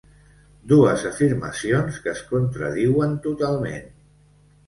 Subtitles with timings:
[0.69, 3.87] Dues afirmacions que es contradiuen totalment.